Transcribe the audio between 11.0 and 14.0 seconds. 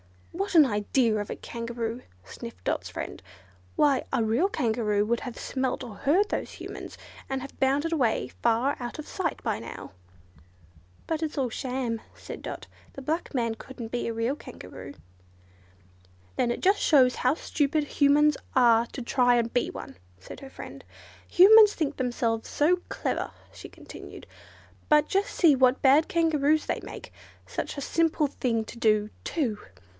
"But it's all sham," said Dot; "the black man couldn't